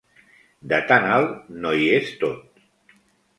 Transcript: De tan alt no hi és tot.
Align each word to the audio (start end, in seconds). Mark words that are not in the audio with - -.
De 0.71 0.79
tan 0.91 1.05
alt 1.17 1.35
no 1.67 1.75
hi 1.81 1.85
és 1.99 2.11
tot. 2.25 2.65